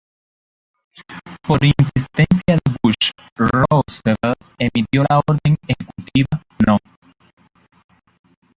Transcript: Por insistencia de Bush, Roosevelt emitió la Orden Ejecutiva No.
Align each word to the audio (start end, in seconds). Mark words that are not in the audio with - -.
Por 1.43 1.59
insistencia 1.63 2.55
de 2.57 2.75
Bush, 2.81 3.11
Roosevelt 3.35 4.41
emitió 4.57 5.03
la 5.07 5.21
Orden 5.27 5.55
Ejecutiva 5.67 6.41
No. 6.65 6.79